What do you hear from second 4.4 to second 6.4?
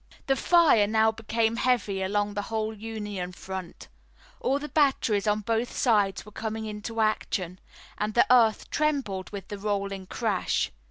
the batteries on both sides were